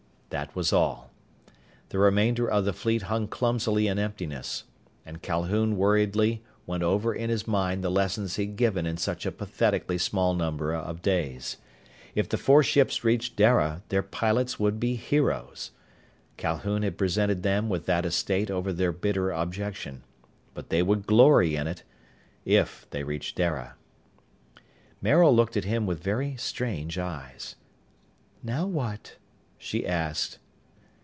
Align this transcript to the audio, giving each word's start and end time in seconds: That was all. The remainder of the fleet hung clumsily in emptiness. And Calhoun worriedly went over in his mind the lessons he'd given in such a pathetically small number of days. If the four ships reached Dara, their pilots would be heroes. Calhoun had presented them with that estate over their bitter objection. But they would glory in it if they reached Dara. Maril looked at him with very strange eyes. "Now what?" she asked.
That 0.31 0.55
was 0.55 0.71
all. 0.71 1.11
The 1.89 1.99
remainder 1.99 2.49
of 2.49 2.63
the 2.63 2.71
fleet 2.71 3.01
hung 3.01 3.27
clumsily 3.27 3.87
in 3.87 3.99
emptiness. 3.99 4.63
And 5.05 5.21
Calhoun 5.21 5.75
worriedly 5.75 6.41
went 6.65 6.83
over 6.83 7.13
in 7.13 7.29
his 7.29 7.49
mind 7.49 7.83
the 7.83 7.89
lessons 7.91 8.37
he'd 8.37 8.55
given 8.55 8.85
in 8.85 8.95
such 8.95 9.25
a 9.25 9.31
pathetically 9.33 9.97
small 9.97 10.33
number 10.33 10.73
of 10.73 11.01
days. 11.01 11.57
If 12.15 12.29
the 12.29 12.37
four 12.37 12.63
ships 12.63 13.03
reached 13.03 13.35
Dara, 13.35 13.83
their 13.89 14.01
pilots 14.01 14.57
would 14.57 14.79
be 14.79 14.95
heroes. 14.95 15.71
Calhoun 16.37 16.81
had 16.83 16.97
presented 16.97 17.43
them 17.43 17.67
with 17.67 17.85
that 17.87 18.05
estate 18.05 18.49
over 18.49 18.71
their 18.71 18.93
bitter 18.93 19.31
objection. 19.33 20.01
But 20.53 20.69
they 20.69 20.81
would 20.81 21.05
glory 21.05 21.57
in 21.57 21.67
it 21.67 21.83
if 22.45 22.87
they 22.91 23.03
reached 23.03 23.35
Dara. 23.35 23.75
Maril 25.01 25.35
looked 25.35 25.57
at 25.57 25.65
him 25.65 25.85
with 25.85 26.01
very 26.01 26.37
strange 26.37 26.97
eyes. 26.97 27.57
"Now 28.41 28.65
what?" 28.65 29.17
she 29.63 29.85
asked. 29.85 30.39